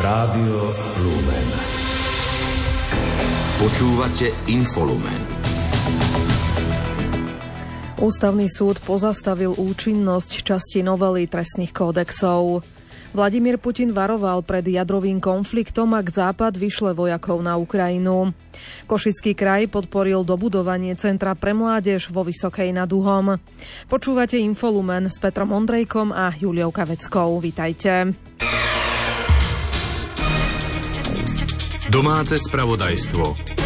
[0.00, 0.72] Rádio
[1.04, 1.48] Lumen.
[3.60, 5.20] Počúvate Infolumen.
[8.00, 12.64] Ústavný súd pozastavil účinnosť časti novely trestných kódexov.
[13.12, 18.32] Vladimír Putin varoval pred jadrovým konfliktom, ak Západ vyšle vojakov na Ukrajinu.
[18.88, 23.36] Košický kraj podporil dobudovanie Centra pre mládež vo Vysokej nad Uhom.
[23.84, 27.36] Počúvate Infolumen s Petrom Ondrejkom a Juliou Kaveckou.
[27.36, 28.16] Vítajte.
[31.90, 33.59] Domáce spravodajstvo.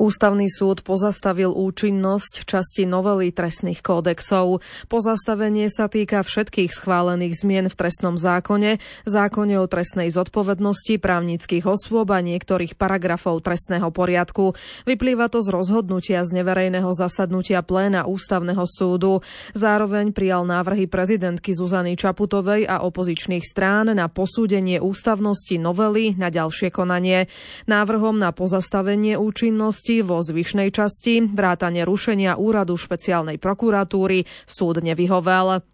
[0.00, 4.64] Ústavný súd pozastavil účinnosť časti novely trestných kódexov.
[4.88, 12.16] Pozastavenie sa týka všetkých schválených zmien v trestnom zákone, zákone o trestnej zodpovednosti právnických osôb
[12.16, 14.56] a niektorých paragrafov trestného poriadku.
[14.88, 19.20] Vyplýva to z rozhodnutia z neverejného zasadnutia pléna Ústavného súdu.
[19.52, 26.72] Zároveň prijal návrhy prezidentky Zuzany Čaputovej a opozičných strán na posúdenie ústavnosti novely na ďalšie
[26.72, 27.28] konanie.
[27.68, 35.66] Návrhom na pozastavenie účinnosti činnosti vo zvyšnej časti, vrátane rušenia úradu špeciálnej prokuratúry, súd nevyhovel.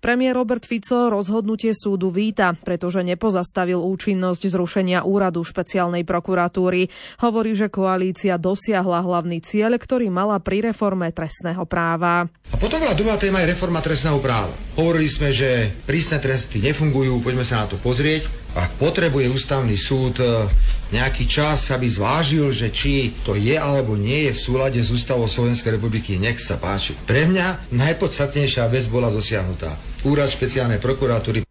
[0.00, 6.90] Premiér Robert Fico rozhodnutie súdu víta, pretože nepozastavil účinnosť zrušenia úradu špeciálnej prokuratúry.
[7.22, 12.26] Hovorí, že koalícia dosiahla hlavný cieľ, ktorý mala pri reforme trestného práva.
[12.50, 14.50] A potom bola druhá téma je reforma trestného práva.
[14.74, 18.39] Hovorili sme, že prísne tresty nefungujú, poďme sa na to pozrieť.
[18.54, 20.50] Ak potrebuje ústavný súd e,
[20.90, 25.30] nejaký čas, aby zvážil, že či to je alebo nie je v súlade s ústavou
[25.30, 26.98] Slovenskej republiky, nech sa páči.
[27.06, 29.78] Pre mňa najpodstatnejšia vec bola dosiahnutá.
[30.02, 31.46] Úrad špeciálnej prokuratúry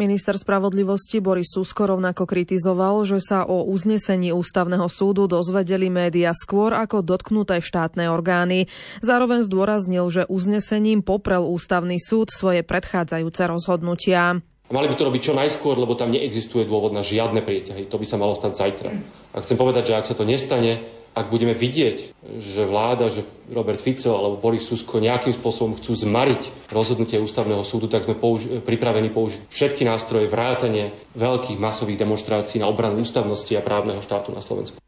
[0.00, 6.72] Minister spravodlivosti Boris Susko rovnako kritizoval, že sa o uznesení ústavného súdu dozvedeli média skôr
[6.72, 8.72] ako dotknuté štátne orgány.
[9.04, 14.40] Zároveň zdôraznil, že uznesením poprel ústavný súd svoje predchádzajúce rozhodnutia.
[14.72, 17.92] Mali by to robiť čo najskôr, lebo tam neexistuje dôvod na žiadne prieťahy.
[17.92, 18.90] To by sa malo stať zajtra.
[19.36, 20.80] A chcem povedať, že ak sa to nestane,
[21.12, 23.20] ak budeme vidieť, že vláda, že
[23.52, 28.64] Robert Fico alebo Boris Susko nejakým spôsobom chcú zmariť rozhodnutie ústavného súdu, tak sme použi-
[28.64, 34.40] pripravení použiť všetky nástroje vrátane veľkých masových demonstrácií na obranu ústavnosti a právneho štátu na
[34.40, 34.80] Slovensku.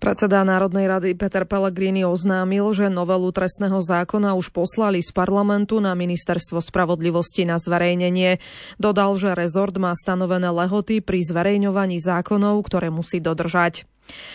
[0.00, 5.92] Predseda Národnej rady Peter Pellegrini oznámil, že novelu trestného zákona už poslali z parlamentu na
[5.92, 8.40] ministerstvo spravodlivosti na zverejnenie.
[8.80, 13.84] Dodal, že rezort má stanovené lehoty pri zverejňovaní zákonov, ktoré musí dodržať.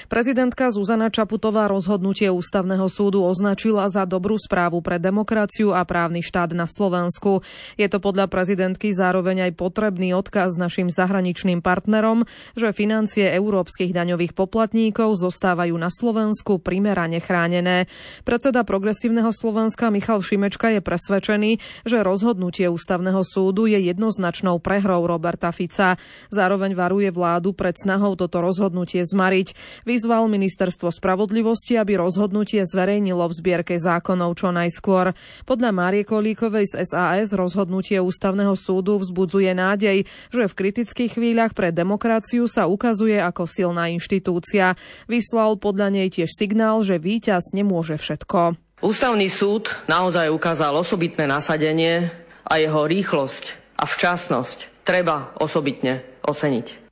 [0.06, 6.54] Prezidentka Zuzana Čaputová rozhodnutie ústavného súdu označila za dobrú správu pre demokraciu a právny štát
[6.54, 7.42] na Slovensku.
[7.76, 14.38] Je to podľa prezidentky zároveň aj potrebný odkaz našim zahraničným partnerom, že financie európskych daňových
[14.38, 17.90] poplatníkov zostávajú na Slovensku primerane chránené.
[18.22, 21.52] Predseda progresívneho Slovenska Michal Šimečka je presvedčený,
[21.84, 25.98] že rozhodnutie ústavného súdu je jednoznačnou prehrou Roberta Fica.
[26.30, 29.48] Zároveň varuje vládu pred snahou toto rozhodnutie zmariť.
[29.84, 35.18] Vyzval ministerstvo spravodlivosti, aby rozhodnutie zverejnilo v zbierke zákonov čo najskôr.
[35.44, 41.74] Podľa Márie Kolíkovej z SAS rozhodnutie ústavného súdu vzbudzuje nádej, že v kritických chvíľach pre
[41.74, 44.78] demokraciu sa ukazuje ako silná inštitúcia.
[45.10, 48.60] Vyslal podľa nej tiež signál, že víťaz nemôže všetko.
[48.86, 52.12] Ústavný súd naozaj ukázal osobitné nasadenie
[52.46, 56.85] a jeho rýchlosť a včasnosť treba osobitne oceniť.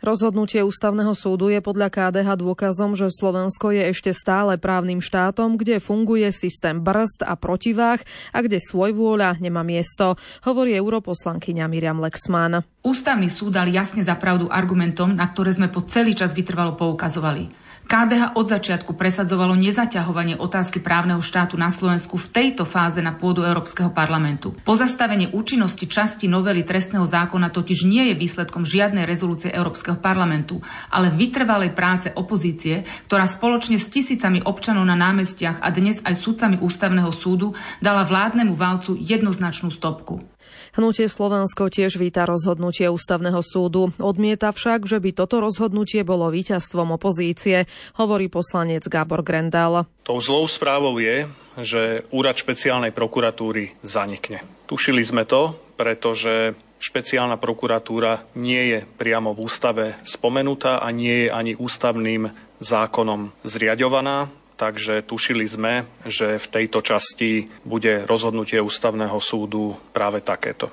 [0.00, 5.76] Rozhodnutie ústavného súdu je podľa KDH dôkazom, že Slovensko je ešte stále právnym štátom, kde
[5.76, 8.00] funguje systém brzd a protivách
[8.32, 10.16] a kde svojvôľa nemá miesto,
[10.48, 12.64] hovorí europoslankyňa Miriam Lexman.
[12.80, 17.69] Ústavný súd dal jasne za pravdu argumentom, na ktoré sme po celý čas vytrvalo poukazovali.
[17.90, 23.42] KDH od začiatku presadzovalo nezaťahovanie otázky právneho štátu na Slovensku v tejto fáze na pôdu
[23.42, 24.54] Európskeho parlamentu.
[24.62, 31.10] Pozastavenie účinnosti časti novely trestného zákona totiž nie je výsledkom žiadnej rezolúcie Európskeho parlamentu, ale
[31.10, 37.10] vytrvalej práce opozície, ktorá spoločne s tisícami občanov na námestiach a dnes aj sudcami ústavného
[37.10, 40.22] súdu dala vládnemu válcu jednoznačnú stopku.
[40.70, 43.90] Hnutie Slovensko tiež víta rozhodnutie ústavného súdu.
[43.98, 47.66] Odmieta však, že by toto rozhodnutie bolo víťazstvom opozície,
[47.98, 49.90] hovorí poslanec Gábor Grendal.
[50.06, 51.26] Tou zlou správou je,
[51.58, 54.46] že úrad špeciálnej prokuratúry zanikne.
[54.70, 61.34] Tušili sme to, pretože špeciálna prokuratúra nie je priamo v ústave spomenutá a nie je
[61.34, 62.30] ani ústavným
[62.62, 64.30] zákonom zriadovaná
[64.60, 70.68] takže tušili sme, že v tejto časti bude rozhodnutie ústavného súdu práve takéto.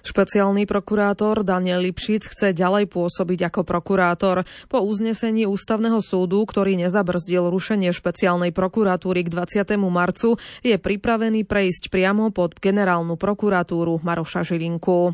[0.00, 4.48] Špeciálny prokurátor Daniel Lipšic chce ďalej pôsobiť ako prokurátor.
[4.70, 9.76] Po uznesení ústavného súdu, ktorý nezabrzdil rušenie špeciálnej prokuratúry k 20.
[9.92, 15.12] marcu, je pripravený prejsť priamo pod generálnu prokuratúru Maroša Žilinku.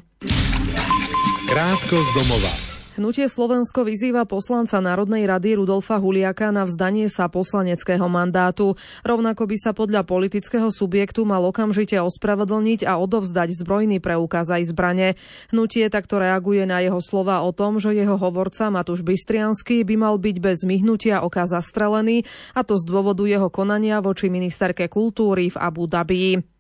[1.51, 2.64] Krátko z domova.
[2.95, 8.79] Hnutie Slovensko vyzýva poslanca Národnej rady Rudolfa Huliaka na vzdanie sa poslaneckého mandátu.
[9.03, 15.19] Rovnako by sa podľa politického subjektu mal okamžite ospravedlniť a odovzdať zbrojný preukaz aj zbrane.
[15.51, 20.15] Hnutie takto reaguje na jeho slova o tom, že jeho hovorca Matúš Bystriansky by mal
[20.15, 22.23] byť bez myhnutia oka zastrelený,
[22.55, 26.54] a to z dôvodu jeho konania voči ministerke kultúry v Abu Dhabi.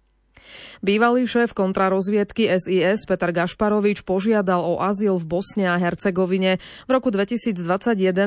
[0.84, 6.60] Bývalý šéf kontrarozviedky SIS Peter Gašparovič požiadal o azyl v Bosne a Hercegovine.
[6.84, 7.56] V roku 2021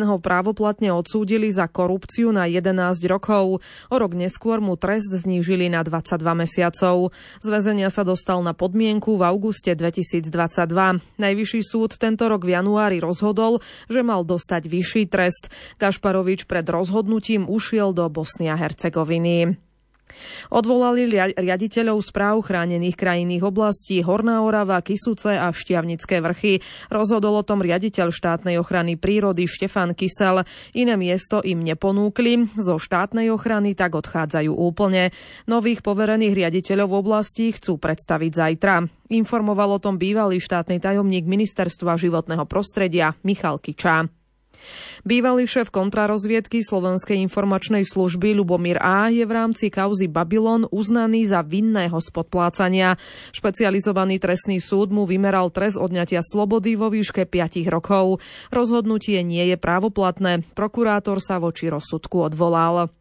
[0.10, 3.62] ho právoplatne odsúdili za korupciu na 11 rokov.
[3.94, 7.14] O rok neskôr mu trest znížili na 22 mesiacov.
[7.44, 10.34] Z väzenia sa dostal na podmienku v auguste 2022.
[11.22, 15.54] Najvyšší súd tento rok v januári rozhodol, že mal dostať vyšší trest.
[15.78, 19.67] Gašparovič pred rozhodnutím ušiel do Bosny a Hercegoviny.
[20.50, 26.64] Odvolali riaditeľov správ chránených krajinných oblastí Horná Orava, Kisuce a Štiavnické vrchy.
[26.90, 30.48] Rozhodol o tom riaditeľ štátnej ochrany prírody Štefan Kysel.
[30.74, 35.14] Iné miesto im neponúkli, zo štátnej ochrany tak odchádzajú úplne.
[35.46, 38.76] Nových poverených riaditeľov oblasti chcú predstaviť zajtra.
[39.14, 44.17] Informoval o tom bývalý štátny tajomník Ministerstva životného prostredia Michal Kiča.
[45.08, 49.08] Bývalý šéf kontrarozviedky Slovenskej informačnej služby Lubomír A.
[49.08, 53.00] je v rámci kauzy Babylon uznaný za vinného spodplácania.
[53.32, 58.20] Špecializovaný trestný súd mu vymeral trest odňatia slobody vo výške 5 rokov.
[58.52, 60.44] Rozhodnutie nie je právoplatné.
[60.54, 62.92] Prokurátor sa voči rozsudku odvolal.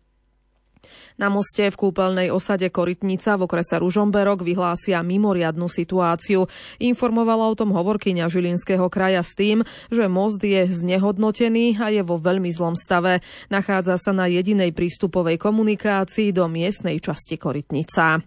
[1.16, 6.50] Na moste v kúpeľnej osade Korytnica v okrese Ružomberok vyhlásia mimoriadnu situáciu.
[6.82, 12.20] Informovala o tom hovorkyňa Žilinského kraja s tým, že most je znehodnotený a je vo
[12.20, 13.24] veľmi zlom stave.
[13.48, 18.20] Nachádza sa na jedinej prístupovej komunikácii do miestnej časti Korytnica.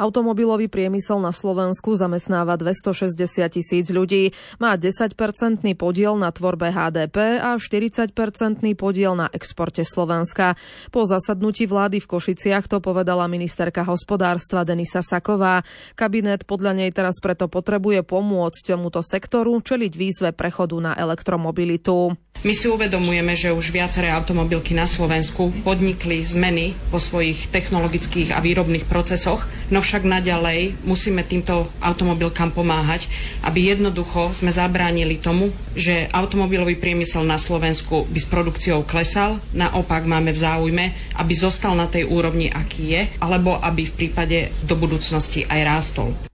[0.00, 3.20] Automobilový priemysel na Slovensku zamestnáva 260
[3.52, 10.56] tisíc ľudí, má 10-percentný podiel na tvorbe HDP a 40-percentný podiel na exporte Slovenska.
[10.88, 15.60] Po zasadnutí vlády v Košiciach to povedala ministerka hospodárstva Denisa Saková.
[15.92, 22.16] Kabinet podľa nej teraz preto potrebuje pomôcť tomuto sektoru čeliť výzve prechodu na elektromobilitu.
[22.40, 28.40] My si uvedomujeme, že už viaceré automobilky na Slovensku podnikli zmeny vo svojich technologických a
[28.40, 33.10] výrobných procesoch, no však naďalej musíme týmto automobilkám pomáhať,
[33.42, 40.06] aby jednoducho sme zabránili tomu, že automobilový priemysel na Slovensku by s produkciou klesal, naopak
[40.06, 40.84] máme v záujme,
[41.18, 46.29] aby zostal na tej úrovni, aký je, alebo aby v prípade do budúcnosti aj rástol.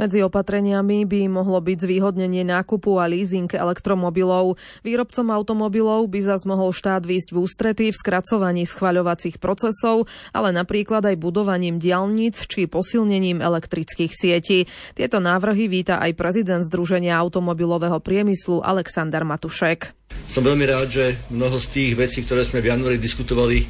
[0.00, 4.56] Medzi opatreniami by mohlo byť zvýhodnenie nákupu a leasing elektromobilov.
[4.80, 11.04] Výrobcom automobilov by zas mohol štát výjsť v ústretí v skracovaní schvaľovacích procesov, ale napríklad
[11.04, 14.64] aj budovaním diálnic či posilnením elektrických sietí.
[14.96, 19.92] Tieto návrhy víta aj prezident Združenia automobilového priemyslu Alexander Matušek.
[20.32, 23.68] Som veľmi rád, že mnoho z tých vecí, ktoré sme v januári diskutovali,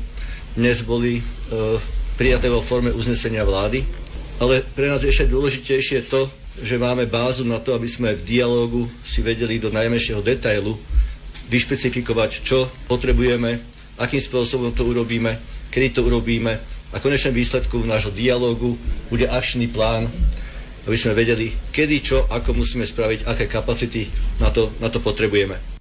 [0.55, 1.23] dnes boli e,
[2.15, 3.83] prijaté vo forme uznesenia vlády
[4.41, 6.33] ale pre nás je ešte dôležitejšie to,
[6.65, 10.81] že máme bázu na to, aby sme v dialógu si vedeli do najmenšieho detailu
[11.53, 13.61] vyšpecifikovať, čo potrebujeme,
[14.01, 15.37] akým spôsobom to urobíme,
[15.69, 16.57] kedy to urobíme
[16.91, 18.75] a konečným výsledku nášho dialógu
[19.13, 20.11] bude akčný plán,
[20.89, 24.09] aby sme vedeli, kedy, čo, ako musíme spraviť, aké kapacity
[24.41, 25.80] na to, na to potrebujeme.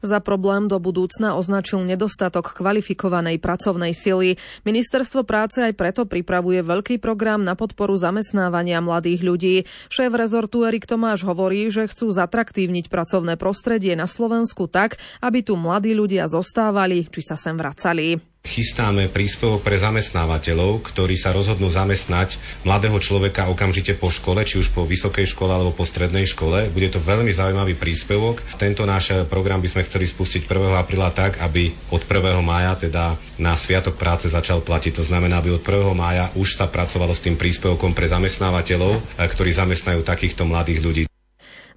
[0.00, 4.40] Za problém do budúcna označil nedostatok kvalifikovanej pracovnej sily.
[4.64, 9.56] Ministerstvo práce aj preto pripravuje veľký program na podporu zamestnávania mladých ľudí.
[9.92, 15.60] Šéf rezortu Erik Tomáš hovorí, že chcú zatraktívniť pracovné prostredie na Slovensku tak, aby tu
[15.60, 18.29] mladí ľudia zostávali či sa sem vracali.
[18.40, 22.34] Chystáme príspevok pre zamestnávateľov, ktorí sa rozhodnú zamestnať
[22.66, 26.66] mladého človeka okamžite po škole, či už po vysokej škole alebo po strednej škole.
[26.74, 28.42] Bude to veľmi zaujímavý príspevok.
[28.58, 30.82] Tento náš program by sme chceli spustiť 1.
[30.82, 32.42] apríla tak, aby od 1.
[32.42, 34.98] mája, teda na Sviatok práce začal platiť.
[34.98, 35.94] To znamená, aby od 1.
[35.94, 41.09] mája už sa pracovalo s tým príspevkom pre zamestnávateľov, ktorí zamestnajú takýchto mladých ľudí.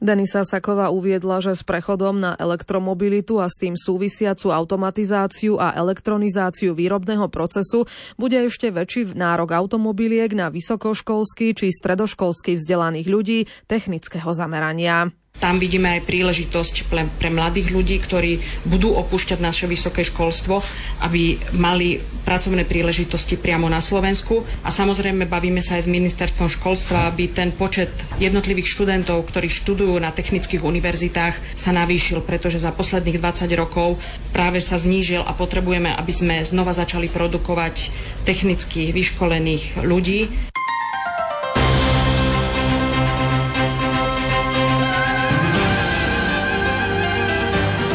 [0.04, 6.76] Denisa Saková uviedla, že s prechodom na elektromobilitu a s tým súvisiacu automatizáciu a elektronizáciu
[6.76, 7.88] výrobného procesu
[8.20, 15.23] bude ešte väčší nárok automobiliek na vysokoškolský či stredoškolský vzdelaných ľudí technického zamerania.
[15.44, 20.64] Tam vidíme aj príležitosť pre, mladých ľudí, ktorí budú opúšťať naše vysoké školstvo,
[21.04, 24.48] aby mali pracovné príležitosti priamo na Slovensku.
[24.64, 27.92] A samozrejme bavíme sa aj s ministerstvom školstva, aby ten počet
[28.24, 34.00] jednotlivých študentov, ktorí študujú na technických univerzitách, sa navýšil, pretože za posledných 20 rokov
[34.32, 37.92] práve sa znížil a potrebujeme, aby sme znova začali produkovať
[38.24, 40.53] technicky vyškolených ľudí.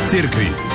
[0.09, 0.68] Cirkvi.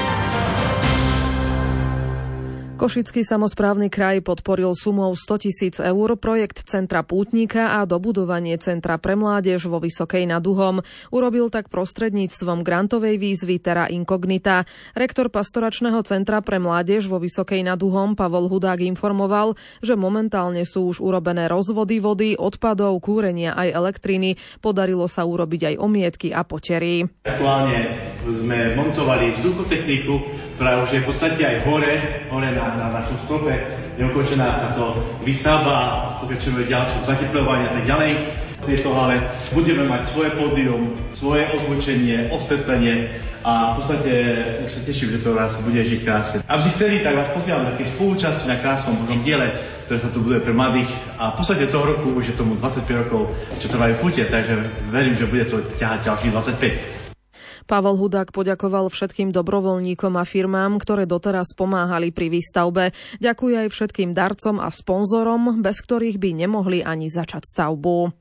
[2.73, 9.13] Košický samozprávny kraj podporil sumou 100 tisíc eur projekt Centra Pútnika a dobudovanie Centra pre
[9.13, 10.81] mládež vo Vysokej nad Uhom.
[11.13, 14.65] Urobil tak prostredníctvom grantovej výzvy Terra Incognita.
[14.97, 19.53] Rektor pastoračného Centra pre mládež vo Vysokej nad Uhom Pavol Hudák informoval,
[19.85, 24.35] že momentálne sú už urobené rozvody vody, odpadov, kúrenia aj elektriny.
[24.65, 27.05] Podarilo sa urobiť aj omietky a potery.
[27.21, 27.93] Aktuálne
[28.25, 30.15] sme montovali vzduchotechniku,
[30.63, 31.91] ktorá už je v podstate aj hore,
[32.31, 33.51] hore na na našom strope
[33.99, 34.95] je ukončená táto
[35.27, 35.91] výstavba a
[36.23, 38.11] pokračujeme ďalšom zateplovanie a tak ďalej.
[38.71, 39.19] Je to ale
[39.51, 43.11] budeme mať svoje pódium, svoje ozvučenie, osvetlenie
[43.43, 44.11] a v podstate
[44.63, 46.39] už sa teším, že to raz bude žiť krásne.
[46.47, 49.51] Aby si chceli, tak vás pozývam na také spolúčasti na krásnom Božom diele,
[49.83, 50.87] ktoré sa tu bude pre mladých.
[51.19, 55.11] A v podstate toho roku už je tomu 25 rokov, čo trvajú púte, takže verím,
[55.11, 56.92] že bude to ťahať ďalších 25.
[57.65, 62.91] Pavel Hudák poďakoval všetkým dobrovoľníkom a firmám, ktoré doteraz pomáhali pri výstavbe.
[63.23, 68.11] Ďakuje aj všetkým darcom a sponzorom, bez ktorých by nemohli ani začať stavbu.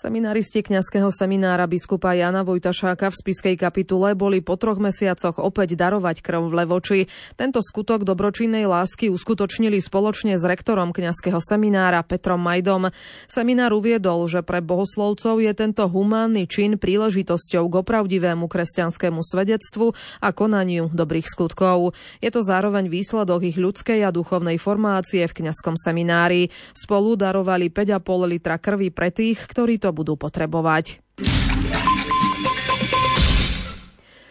[0.00, 6.24] Seminaristi kňazského seminára biskupa Jana Vojtašáka v spiskej kapitule boli po troch mesiacoch opäť darovať
[6.24, 7.00] krv v Levoči.
[7.36, 12.88] Tento skutok dobročinnej lásky uskutočnili spoločne s rektorom kňazského seminára Petrom Majdom.
[13.28, 19.92] Seminár uviedol, že pre bohoslovcov je tento humánny čin príležitosťou k opravdivému kresťanskému svedectvu
[20.24, 21.92] a konaniu dobrých skutkov.
[22.24, 26.48] Je to zároveň výsledok ich ľudskej a duchovnej formácie v kňazskom seminári.
[26.72, 28.00] Spolu darovali 5,5
[28.32, 31.02] litra krvi pre tých, ktorí to budú potrebovať.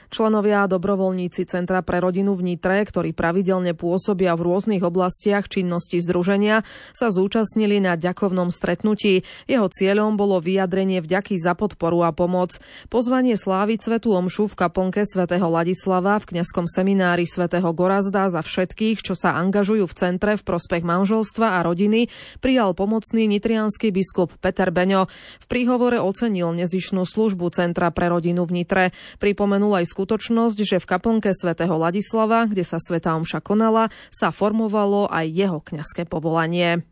[0.09, 6.01] Členovia a dobrovoľníci Centra pre rodinu v Nitre, ktorí pravidelne pôsobia v rôznych oblastiach činnosti
[6.01, 6.65] združenia,
[6.97, 9.21] sa zúčastnili na ďakovnom stretnutí.
[9.45, 12.57] Jeho cieľom bolo vyjadrenie vďaky za podporu a pomoc.
[12.89, 19.05] Pozvanie sláviť Svetu Omšu v kaplnke svätého Ladislava v kňazskom seminári svätého Gorazda za všetkých,
[19.05, 22.09] čo sa angažujú v centre v prospech manželstva a rodiny,
[22.41, 25.05] prijal pomocný nitrianský biskup Peter Beňo.
[25.37, 28.83] V príhovore ocenil nezišnú službu Centra pre rodinu v Nitre.
[29.21, 35.11] Pripomenul aj skutočnosť, že v kaplnke svätého Ladislava, kde sa Sveta Omša konala, sa formovalo
[35.11, 36.87] aj jeho kňazské povolanie.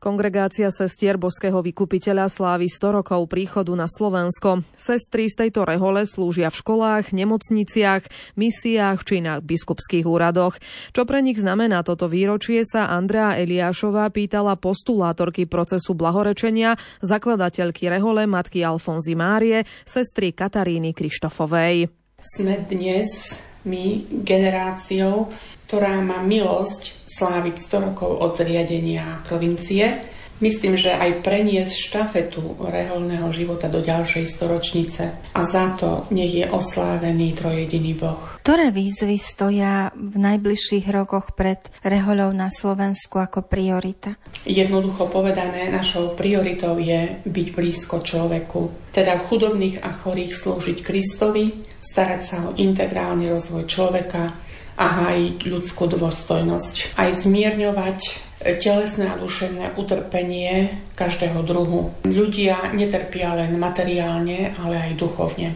[0.00, 4.64] Kongregácia sestier Boského vykupiteľa slávi 100 rokov príchodu na Slovensko.
[4.72, 10.56] Sestry z tejto rehole slúžia v školách, nemocniciach, misiách či na biskupských úradoch.
[10.96, 18.24] Čo pre nich znamená toto výročie sa Andrea Eliášová pýtala postulátorky procesu blahorečenia, zakladateľky rehole
[18.24, 21.92] matky Alfonzy Márie, sestry Kataríny Krištofovej.
[22.16, 23.36] Sme dnes
[23.66, 25.28] my generáciou,
[25.68, 30.02] ktorá má milosť sláviť 100 rokov od zriadenia provincie.
[30.40, 35.02] Myslím, že aj preniesť štafetu reholného života do ďalšej storočnice.
[35.36, 38.40] A za to nech je oslávený trojediný Boh.
[38.40, 44.16] Ktoré výzvy stoja v najbližších rokoch pred rehoľou na Slovensku ako priorita?
[44.48, 48.90] Jednoducho povedané, našou prioritou je byť blízko človeku.
[48.96, 51.52] Teda v chudobných a chorých slúžiť Kristovi,
[51.84, 54.49] starať sa o integrálny rozvoj človeka,
[54.80, 56.96] a hájiť ľudskú dôstojnosť.
[56.96, 61.92] Aj zmierňovať telesné a duševné utrpenie každého druhu.
[62.08, 65.52] Ľudia netrpia len materiálne, ale aj duchovne.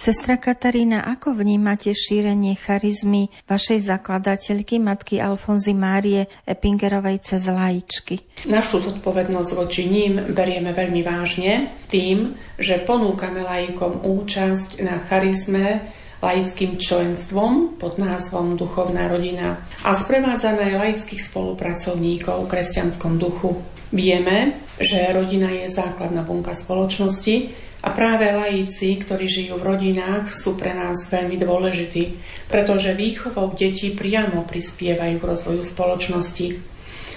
[0.00, 8.48] Sestra Katarína, ako vnímate šírenie charizmy vašej zakladateľky, matky Alfonzy Márie Epingerovej cez lajičky?
[8.48, 15.84] Našu zodpovednosť voči ním berieme veľmi vážne tým, že ponúkame laikom účasť na charizme
[16.20, 23.60] laickým členstvom pod názvom Duchovná rodina a sprevádzame aj laických spolupracovníkov v kresťanskom duchu.
[23.90, 27.50] Vieme, že rodina je základná bunka spoločnosti
[27.80, 32.04] a práve laici, ktorí žijú v rodinách, sú pre nás veľmi dôležití,
[32.52, 36.46] pretože výchovou detí priamo prispievajú k rozvoju spoločnosti.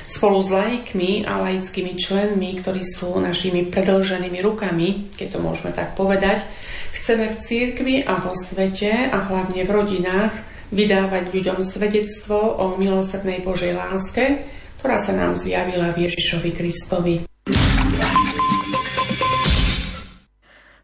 [0.06, 5.98] Spolu s laikmi a laickými členmi, ktorí sú našimi predlženými rukami, keď to môžeme tak
[5.98, 6.46] povedať,
[6.94, 10.34] chceme v církvi a vo svete a hlavne v rodinách
[10.74, 14.46] vydávať ľuďom svedectvo o milosrdnej Božej láske,
[14.82, 17.33] ktorá sa nám zjavila v Ježišovi Kristovi.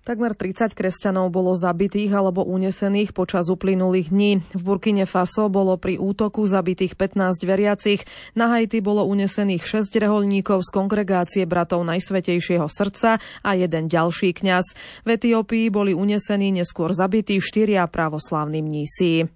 [0.10, 4.42] Takmer 30 kresťanov bolo zabitých alebo unesených počas uplynulých dní.
[4.58, 8.02] V Burkine Faso bolo pri útoku zabitých 15 veriacich.
[8.34, 14.74] Na Haiti bolo unesených 6 reholníkov z kongregácie bratov Najsvetejšieho srdca a jeden ďalší kňaz.
[15.06, 19.30] V Etiópii boli unesení neskôr zabití štyria pravoslávni mnísi.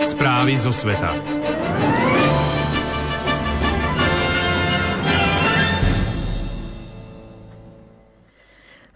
[0.00, 1.37] Správy zo sveta.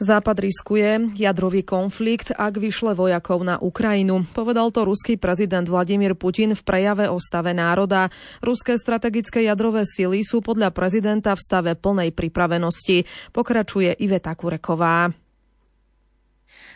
[0.03, 4.27] Západ riskuje jadrový konflikt, ak vyšle vojakov na Ukrajinu.
[4.35, 8.11] Povedal to ruský prezident Vladimír Putin v prejave o stave národa.
[8.43, 13.07] Ruské strategické jadrové sily sú podľa prezidenta v stave plnej pripravenosti.
[13.31, 15.22] Pokračuje Iveta Kureková.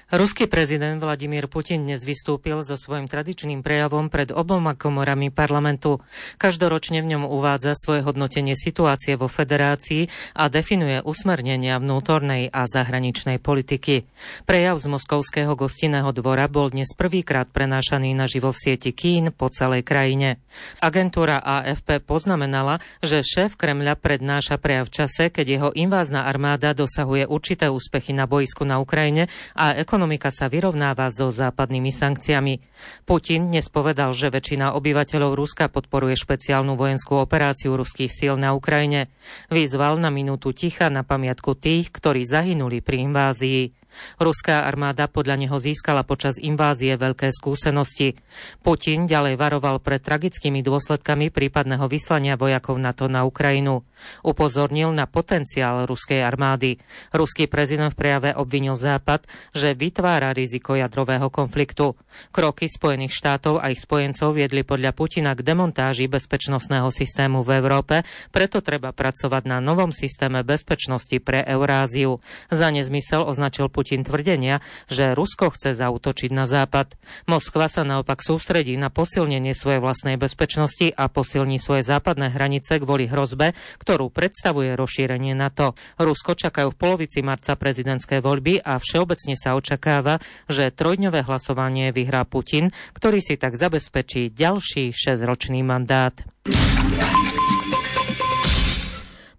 [0.07, 5.99] Ruský prezident Vladimír Putin dnes vystúpil so svojím tradičným prejavom pred oboma komorami parlamentu.
[6.39, 10.07] Každoročne v ňom uvádza svoje hodnotenie situácie vo federácii
[10.39, 14.07] a definuje usmernenia vnútornej a zahraničnej politiky.
[14.47, 19.83] Prejav z Moskovského gostinného dvora bol dnes prvýkrát prenášaný naživo v sieti Kín po celej
[19.83, 20.39] krajine.
[20.79, 27.27] Agentúra AFP poznamenala, že šéf Kremľa prednáša prejav v čase, keď jeho invázna armáda dosahuje
[27.27, 29.27] určité úspechy na boisku na Ukrajine
[29.59, 32.61] a ekonomika sa vyrovnáva so západnými sankciami.
[33.09, 39.09] Putin dnes povedal, že väčšina obyvateľov Ruska podporuje špeciálnu vojenskú operáciu ruských síl na Ukrajine.
[39.49, 43.86] Vyzval na minútu ticha na pamiatku tých, ktorí zahynuli pri invázii.
[44.19, 48.19] Ruská armáda podľa neho získala počas invázie veľké skúsenosti.
[48.65, 53.87] Putin ďalej varoval pred tragickými dôsledkami prípadného vyslania vojakov NATO na Ukrajinu.
[54.21, 56.77] Upozornil na potenciál ruskej armády.
[57.17, 59.25] Ruský prezident v prejave obvinil Západ,
[59.57, 61.97] že vytvára riziko jadrového konfliktu.
[62.35, 68.03] Kroky Spojených štátov a ich spojencov viedli podľa Putina k demontáži bezpečnostného systému v Európe,
[68.35, 72.19] preto treba pracovať na novom systéme bezpečnosti pre Euráziu.
[72.51, 76.99] Za nezmysel označil Putin Putin tvrdenia, že Rusko chce zautočiť na Západ.
[77.31, 83.07] Moskva sa naopak sústredí na posilnenie svojej vlastnej bezpečnosti a posilní svoje západné hranice kvôli
[83.07, 85.79] hrozbe, ktorú predstavuje rozšírenie NATO.
[86.03, 90.19] Rusko čakajú v polovici marca prezidentské voľby a všeobecne sa očakáva,
[90.51, 96.27] že trojdňové hlasovanie vyhrá Putin, ktorý si tak zabezpečí ďalší 6-ročný mandát.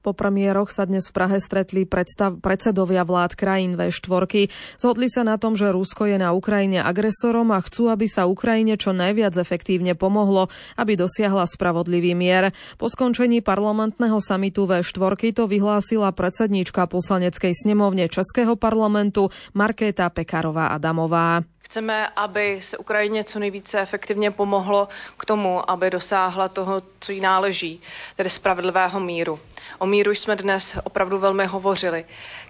[0.08, 4.48] Po premiéroch sa dnes v Prahe stretli predstav, predsedovia vlád krajín V4.
[4.80, 8.80] Zhodli sa na tom, že Rusko je na Ukrajine agresorom a chcú, aby sa Ukrajine
[8.80, 10.48] čo najviac efektívne pomohlo,
[10.80, 12.56] aby dosiahla spravodlivý mier.
[12.80, 21.43] Po skončení parlamentného samitu V4 to vyhlásila predsedníčka poslaneckej snemovne Českého parlamentu Markéta Pekarová Adamová.
[21.69, 27.21] Chceme, aby se Ukrajině co nejvíce efektivně pomohlo k tomu, aby dosáhla toho, co jí
[27.21, 27.82] náleží,
[28.15, 29.39] tedy spravedlivého míru.
[29.80, 32.06] O míru jsme dnes opravdu velmi hovořili.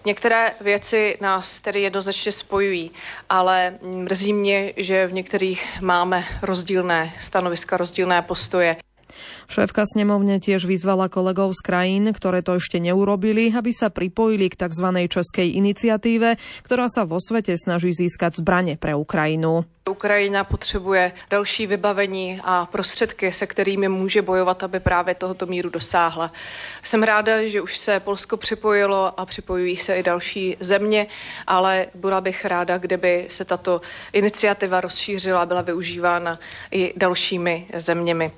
[0.06, 2.92] Některé věci nás tedy jednoznačně spojují,
[3.30, 8.78] ale mrzí mě, že v některých máme rozdílné stanoviska, rozdílné postoje.
[9.48, 14.68] Šéfka snemovne tiež vyzvala kolegov z krajín, ktoré to ešte neurobili, aby sa pripojili k
[14.68, 14.88] tzv.
[15.08, 19.66] českej iniciatíve, ktorá sa vo svete snaží získať zbranie pre Ukrajinu.
[19.90, 26.32] Ukrajina potřebuje další vybavení a prostředky, se kterými může bojovat, aby právě tohoto míru dosáhla.
[26.84, 31.08] Jsem ráda, že už se Polsko připojilo a připojují se i další země,
[31.48, 33.82] ale byla bych ráda, kdyby se tato
[34.14, 36.40] iniciativa rozšířila a byla využívána
[36.72, 38.32] i dalšími zeměmi.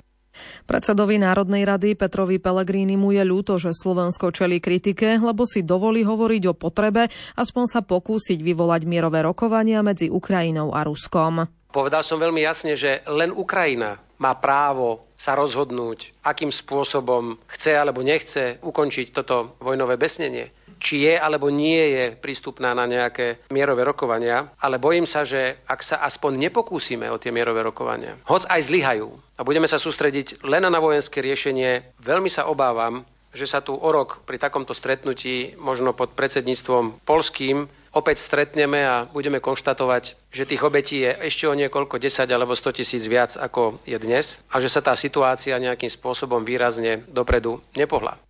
[0.64, 6.06] Predsedovi Národnej rady Petrovi Pellegrini mu je ľúto, že Slovensko čelí kritike, lebo si dovolí
[6.06, 11.46] hovoriť o potrebe aspoň sa pokúsiť vyvolať mierové rokovania medzi Ukrajinou a Ruskom.
[11.70, 18.02] Povedal som veľmi jasne, že len Ukrajina má právo sa rozhodnúť, akým spôsobom chce alebo
[18.02, 24.56] nechce ukončiť toto vojnové besnenie či je alebo nie je prístupná na nejaké mierové rokovania,
[24.56, 29.08] ale bojím sa, že ak sa aspoň nepokúsime o tie mierové rokovania, hoď aj zlyhajú
[29.40, 33.00] a budeme sa sústrediť len na vojenské riešenie, veľmi sa obávam,
[33.32, 37.64] že sa tu o rok pri takomto stretnutí, možno pod predsedníctvom polským,
[37.96, 42.78] opäť stretneme a budeme konštatovať, že tých obetí je ešte o niekoľko 10 alebo 100
[42.84, 48.20] tisíc viac ako je dnes a že sa tá situácia nejakým spôsobom výrazne dopredu nepohla.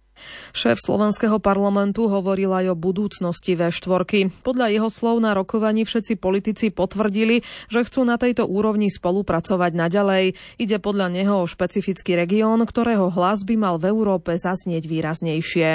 [0.51, 4.43] Šéf slovenského parlamentu hovoril aj o budúcnosti V4.
[4.43, 10.25] Podľa jeho slov na rokovaní všetci politici potvrdili, že chcú na tejto úrovni spolupracovať naďalej.
[10.59, 15.69] Ide podľa neho o špecifický región, ktorého hlas by mal v Európe zaznieť výraznejšie.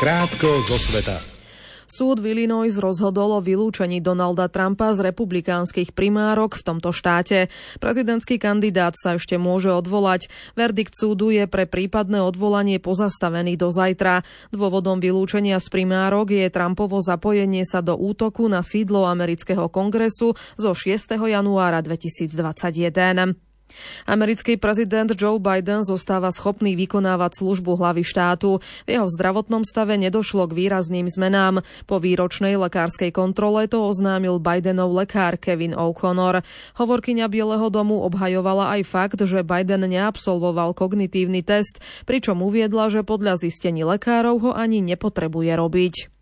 [0.00, 1.33] Krátko zo sveta.
[1.94, 7.46] Súd v Illinois rozhodol o vylúčení Donalda Trumpa z republikánskych primárok v tomto štáte.
[7.78, 10.26] Prezidentský kandidát sa ešte môže odvolať.
[10.58, 14.26] Verdikt súdu je pre prípadné odvolanie pozastavený do zajtra.
[14.50, 20.74] Dôvodom vylúčenia z primárok je Trumpovo zapojenie sa do útoku na sídlo amerického kongresu zo
[20.74, 21.14] 6.
[21.14, 23.43] januára 2021.
[24.06, 28.62] Americký prezident Joe Biden zostáva schopný vykonávať službu hlavy štátu.
[28.86, 31.66] V jeho zdravotnom stave nedošlo k výrazným zmenám.
[31.84, 36.46] Po výročnej lekárskej kontrole to oznámil Bidenov lekár Kevin O'Connor.
[36.78, 43.42] Hovorkyňa Bieleho domu obhajovala aj fakt, že Biden neabsolvoval kognitívny test, pričom uviedla, že podľa
[43.42, 46.13] zistení lekárov ho ani nepotrebuje robiť.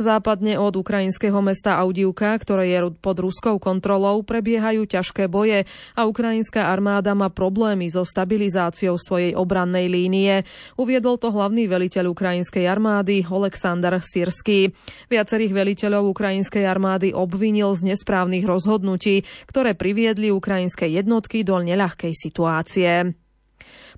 [0.00, 6.72] Západne od ukrajinského mesta Audivka, ktoré je pod ruskou kontrolou, prebiehajú ťažké boje a ukrajinská
[6.72, 10.48] armáda má problémy so stabilizáciou svojej obrannej línie.
[10.80, 14.72] Uviedol to hlavný veliteľ ukrajinskej armády Oleksandr Sirský.
[15.12, 23.19] Viacerých veliteľov ukrajinskej armády obvinil z nesprávnych rozhodnutí, ktoré priviedli ukrajinské jednotky do neľahkej situácie.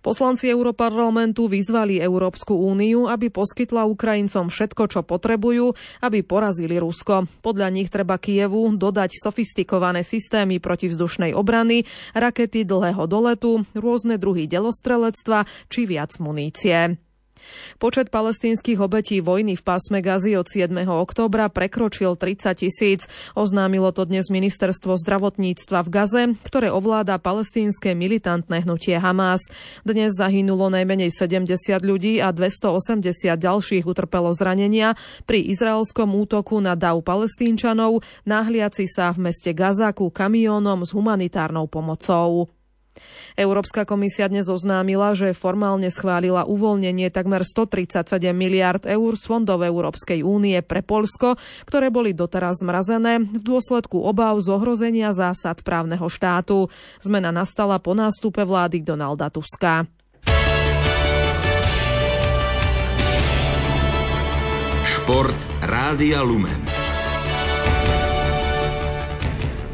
[0.02, 5.70] Poslanci Európarlamentu vyzvali Európsku úniu, aby poskytla Ukrajincom všetko, čo potrebujú,
[6.02, 7.30] aby porazili Rusko.
[7.38, 11.86] Podľa nich treba Kievu dodať sofistikované systémy protivzdušnej obrany,
[12.18, 16.98] rakety dlhého doletu, rôzne druhy delostrelectva či viac munície.
[17.76, 20.72] Počet palestínskych obetí vojny v pásme Gazy od 7.
[20.86, 23.10] októbra prekročil 30 tisíc.
[23.34, 29.46] Oznámilo to dnes ministerstvo zdravotníctva v Gaze, ktoré ovláda palestínske militantné hnutie Hamas.
[29.82, 34.94] Dnes zahynulo najmenej 70 ľudí a 280 ďalších utrpelo zranenia
[35.26, 41.66] pri izraelskom útoku na dav palestínčanov, náhliaci sa v meste Gaza ku kamiónom s humanitárnou
[41.66, 42.61] pomocou.
[43.36, 50.20] Európska komisia dnes oznámila, že formálne schválila uvoľnenie takmer 137 miliard eur z fondov Európskej
[50.20, 56.68] únie pre Polsko, ktoré boli doteraz zmrazené v dôsledku obáv z ohrozenia zásad právneho štátu.
[57.00, 59.88] Zmena nastala po nástupe vlády Donalda Tuska.
[64.84, 66.81] Šport Rádia Lumen.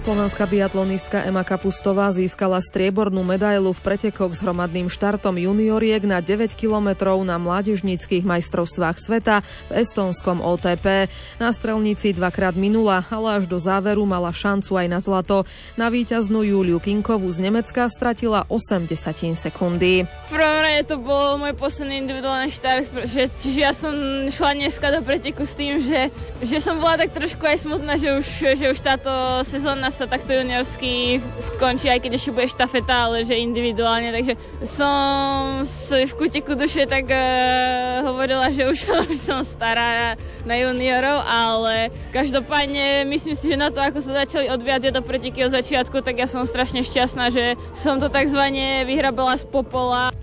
[0.08, 6.56] Slovenská biatlonistka Ema Kapustová získala striebornú medailu v pretekoch s hromadným štartom junioriek na 9
[6.56, 11.12] kilometrov na mládežníckých majstrovstvách sveta v estonskom OTP.
[11.36, 15.44] Na strelnici dvakrát minula, ale až do záveru mala šancu aj na zlato.
[15.76, 18.88] Na víťaznú Juliu Kinkovú z Nemecka stratila 80
[19.36, 20.08] sekundy.
[20.08, 23.92] V prvom rade to bol môj posledný individuálny štart, že, čiže ja som
[24.32, 26.08] šla dneska do preteku s tým, že,
[26.40, 29.12] že som bola tak trošku aj smutná, že už, že už táto
[29.44, 35.66] sezóna sa takto juniorsky skončí, aj keď ešte bude štafeta, ale že individuálne, takže som
[35.90, 38.78] v kuteku duše tak uh, hovorila, že už,
[39.10, 40.14] už som stará
[40.46, 45.42] na juniorov, ale každopádne myslím si, že na to, ako sa začali odviať tieto preteky
[45.42, 50.14] od začiatku, tak ja som strašne šťastná, že som to takzvané vyhrabala z popola.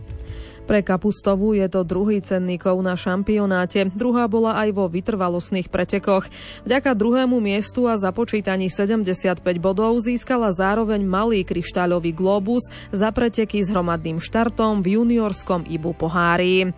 [0.65, 3.93] Pre Kapustovú je to druhý cenný kov na šampionáte.
[3.93, 6.25] Druhá bola aj vo vytrvalostných pretekoch.
[6.65, 13.69] Vďaka druhému miestu a započítaní 75 bodov získala zároveň malý kryštáľový globus za preteky s
[13.69, 16.73] hromadným štartom v juniorskom Ibu pohári.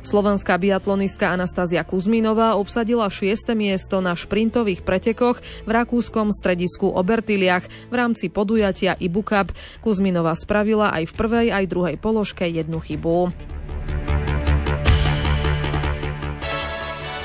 [0.00, 3.52] Slovenská biatlonistka Anastázia Kuzminová obsadila 6.
[3.52, 9.54] miesto na šprintových pretekoch v rakúskom stredisku Obertiliach v rámci podujatia Ibu Cup.
[9.84, 13.34] Kuzminová spravila aj v prvej, aj druhej položke jednu chybu.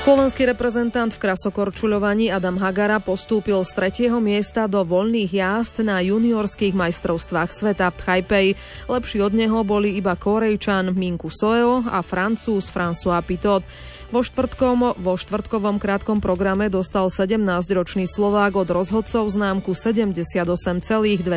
[0.08, 6.72] Slovenský reprezentant v krasokorčuľovaní Adam Hagara postúpil z tretieho miesta do voľných jazd na juniorských
[6.72, 8.48] majstrovstvách sveta v Taipei.
[8.88, 13.60] Lepší od neho boli iba Korejčan Minku Soeo a Francúz François Pitot.
[14.08, 21.28] Vo, štvrtkom, vo štvrtkovom krátkom programe dostal 17-ročný Slovák od rozhodcov známku 78,2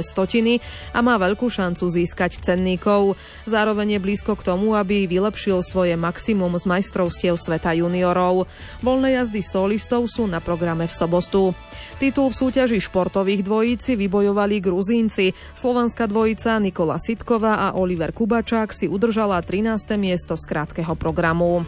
[0.95, 3.19] a má veľkú šancu získať cenníkov.
[3.43, 8.47] Zároveň je blízko k tomu, aby vylepšil svoje maximum z majstrovstiev sveta juniorov.
[8.79, 11.51] Voľné jazdy solistov sú na programe v sobostu.
[11.99, 15.35] Titul v súťaži športových dvojíci vybojovali Gruzínci.
[15.59, 19.99] Slovenská dvojica Nikola Sitková a Oliver Kubačák si udržala 13.
[19.99, 21.67] miesto z krátkeho programu.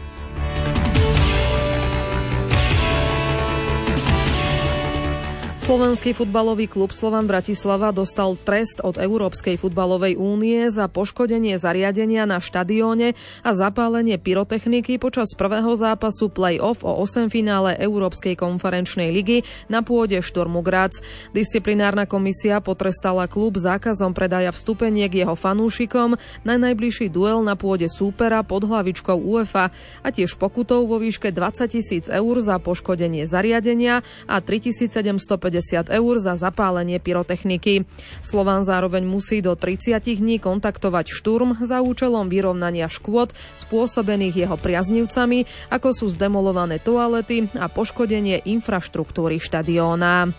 [5.64, 12.36] Slovenský futbalový klub Slovan Bratislava dostal trest od Európskej futbalovej únie za poškodenie zariadenia na
[12.36, 19.40] štadióne a zapálenie pyrotechniky počas prvého zápasu play-off o 8 finále Európskej konferenčnej ligy
[19.72, 21.00] na pôde Šturmu Graz.
[21.32, 28.44] Disciplinárna komisia potrestala klub zákazom predaja vstupeniek jeho fanúšikom na najbližší duel na pôde súpera
[28.44, 29.72] pod hlavičkou UEFA
[30.04, 36.14] a tiež pokutou vo výške 20 tisíc eur za poškodenie zariadenia a 3750 150 eur
[36.18, 37.86] za zapálenie pyrotechniky.
[38.24, 45.70] Slován zároveň musí do 30 dní kontaktovať šturm za účelom vyrovnania škôd spôsobených jeho priaznivcami,
[45.70, 50.34] ako sú zdemolované toalety a poškodenie infraštruktúry štadióna.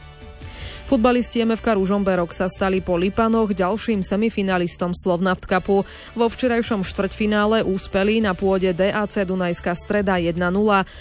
[0.86, 5.82] Futbalisti MFK Ružomberok sa stali po Lipanoch ďalším semifinalistom Slovnaft Cupu.
[6.14, 10.38] Vo včerajšom štvrťfinále úspeli na pôde DAC Dunajská streda 1-0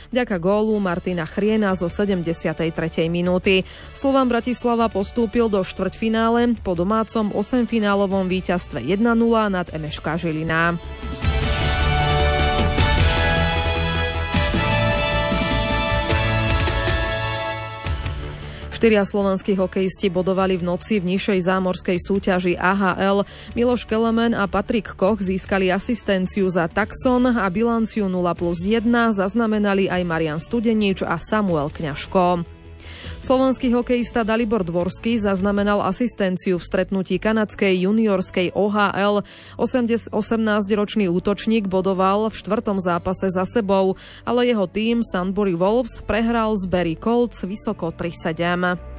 [0.08, 2.64] vďaka gólu Martina Chriena zo 73.
[3.12, 3.68] minúty.
[3.92, 9.04] Slovan Bratislava postúpil do štvrťfinále po domácom 8-finálovom víťazstve 1-0
[9.52, 10.80] nad MŠK Žilina.
[18.84, 23.24] Štyria slovenskí hokejisti bodovali v noci v nižšej zámorskej súťaži AHL.
[23.56, 28.84] Miloš Kelemen a Patrik Koch získali asistenciu za Taxon a bilanciu 0 plus 1
[29.16, 32.44] zaznamenali aj Marian Studenič a Samuel Kňažko.
[33.24, 39.24] Slovenský hokejista Dalibor Dvorský zaznamenal asistenciu v stretnutí kanadskej juniorskej OHL.
[39.56, 43.96] 18-ročný útočník bodoval v štvrtom zápase za sebou,
[44.28, 48.93] ale jeho tým Sunbury Wolves prehral z Barry Colts vysoko 3-7.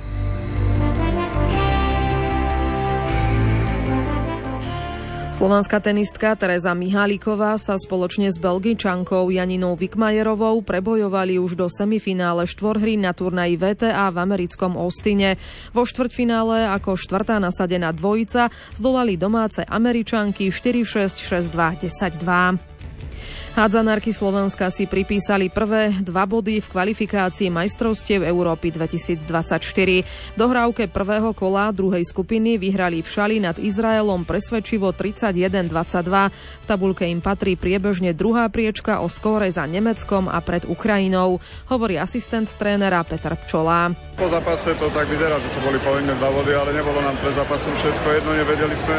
[5.36, 12.96] Slovenská tenistka Teresa Mihálíková sa spoločne s Belgičankou Janinou Vikmajerovou prebojovali už do semifinále štvorhry
[12.96, 15.36] na turnaji VTA v americkom Austine.
[15.76, 18.48] Vo štvrťfinále ako štvrtá nasadená dvojica
[18.80, 21.20] zdolali domáce Američanky 4-6,
[21.52, 22.56] 6-2, 10-2.
[23.56, 30.04] Hádzanárky Slovenska si pripísali prvé dva body v kvalifikácii majstrovstiev Európy 2024.
[30.04, 35.72] V dohrávke prvého kola druhej skupiny vyhrali v Šali nad Izraelom presvedčivo 31-22.
[36.36, 41.40] V tabulke im patrí priebežne druhá priečka o skóre za Nemeckom a pred Ukrajinou,
[41.72, 43.96] hovorí asistent trénera Peter Pčolá.
[44.20, 47.32] Po zápase to tak vyzerá, že to boli povinné dva body, ale nebolo nám pred
[47.32, 48.96] zápasom všetko jedno, nevedeli sme,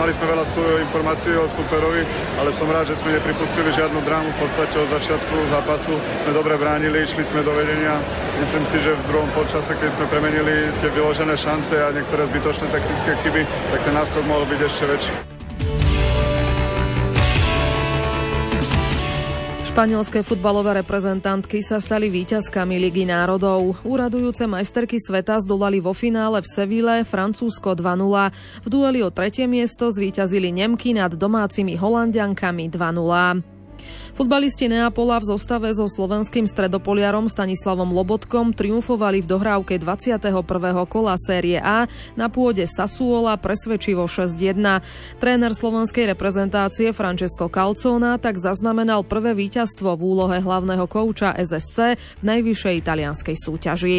[0.00, 0.44] nemali sme veľa
[0.88, 2.08] informácií o superovi,
[2.40, 5.94] ale som rád, že sme nepripustili žiadnu žiadnu drámu v podstate od začiatku zápasu.
[6.22, 7.98] Sme dobre bránili, išli sme do vedenia.
[8.38, 12.70] Myslím si, že v druhom počase, keď sme premenili tie vyložené šance a niektoré zbytočné
[12.70, 15.14] technické chyby, tak ten náskok mohol byť ešte väčší.
[19.66, 23.82] Španielské futbalové reprezentantky sa stali víťazkami Ligy národov.
[23.82, 28.62] Úradujúce majsterky sveta zdolali vo finále v Seville Francúzsko 2-0.
[28.62, 33.57] V dueli o tretie miesto zvíťazili Nemky nad domácimi Holandiankami 2-0.
[34.12, 40.34] Futbalisti Neapola v zostave so slovenským stredopoliarom Stanislavom Lobotkom triumfovali v dohrávke 21.
[40.90, 41.86] kola série A
[42.18, 44.82] na pôde Sasuola presvedčivo 6-1.
[45.22, 52.24] Tréner slovenskej reprezentácie Francesco Calzona tak zaznamenal prvé víťazstvo v úlohe hlavného kouča SSC v
[52.24, 53.98] najvyššej italianskej súťaži.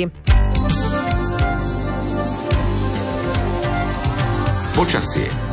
[4.79, 5.48] Počasie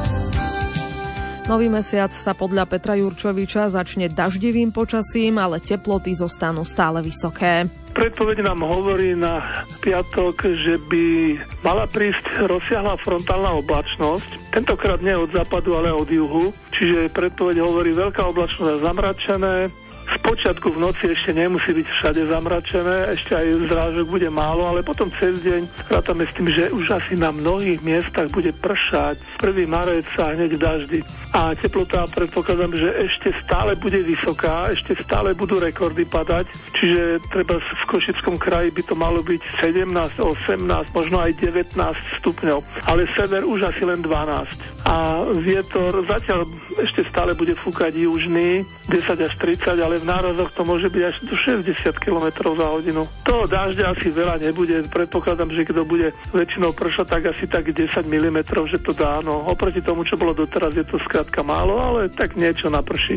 [1.47, 7.71] Nový mesiac sa podľa Petra Jurčoviča začne daždivým počasím, ale teploty zostanú stále vysoké.
[7.95, 15.31] Predpoveď nám hovorí na piatok, že by mala prísť rozsiahla frontálna oblačnosť, tentokrát nie od
[15.31, 19.71] západu, ale od juhu, čiže predpoveď hovorí veľká oblačnosť zamračené,
[20.07, 24.87] z počiatku v noci ešte nemusí byť všade zamračené, ešte aj zrážok bude málo, ale
[24.87, 29.19] potom cez deň rátame s tým, že už asi na mnohých miestach bude pršať.
[29.43, 29.67] 1.
[29.67, 30.99] marec a hneď daždy.
[31.35, 36.47] A teplota predpokladám, že ešte stále bude vysoká, ešte stále budú rekordy padať,
[36.79, 41.75] čiže treba v Košickom kraji by to malo byť 17, 18, možno aj 19
[42.23, 46.47] stupňov, ale sever už asi len 12 a vietor zatiaľ
[46.79, 51.17] ešte stále bude fúkať južný 10 až 30, ale v nárazoch to môže byť až
[51.25, 53.09] do 60 km za hodinu.
[53.25, 58.05] To dažďa asi veľa nebude, predpokladám, že kto bude väčšinou pršať, tak asi tak 10
[58.05, 59.25] mm, že to dá.
[59.25, 63.17] No, oproti tomu, čo bolo doteraz, je to skrátka málo, ale tak niečo naprší.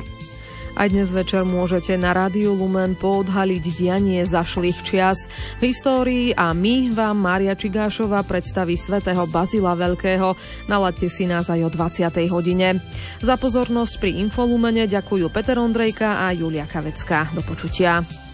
[0.79, 5.27] Aj dnes večer môžete na Rádiu Lumen poodhaliť dianie zašlých čias
[5.59, 10.39] v histórii a my vám Mária Čigášova predstaví svätého Bazila Veľkého.
[10.71, 12.31] Naladte si nás aj o 20.
[12.31, 12.79] hodine.
[13.19, 17.27] Za pozornosť pri Infolumene ďakujú Peter Ondrejka a Julia Kavecka.
[17.35, 18.28] Do počutia.